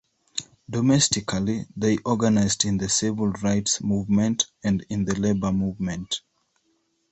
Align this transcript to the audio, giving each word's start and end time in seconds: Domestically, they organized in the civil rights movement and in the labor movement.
Domestically, 0.67 1.67
they 1.77 1.99
organized 2.05 2.65
in 2.65 2.79
the 2.79 2.89
civil 2.89 3.27
rights 3.43 3.83
movement 3.83 4.47
and 4.63 4.83
in 4.89 5.05
the 5.05 5.13
labor 5.13 5.51
movement. 5.51 6.21